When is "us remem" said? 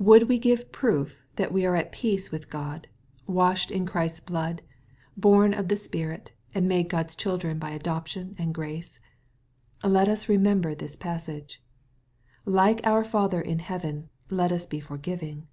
10.08-10.60